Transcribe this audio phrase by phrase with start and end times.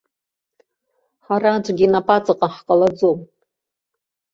[1.25, 3.19] Ҳара аӡәгьы инап аҵаҟа ҳҟалаӡом!